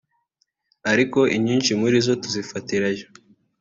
ariko 0.91 1.19
inyinshi 1.35 1.71
muri 1.81 1.97
zo 2.05 2.13
tuzifatirayo 2.21 3.05